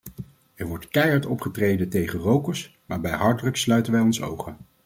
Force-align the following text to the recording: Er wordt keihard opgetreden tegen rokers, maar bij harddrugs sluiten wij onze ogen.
Er 0.55 0.65
wordt 0.67 0.87
keihard 0.87 1.25
opgetreden 1.25 1.89
tegen 1.89 2.19
rokers, 2.19 2.77
maar 2.85 3.01
bij 3.01 3.11
harddrugs 3.13 3.61
sluiten 3.61 3.93
wij 3.93 4.01
onze 4.01 4.23
ogen. 4.23 4.57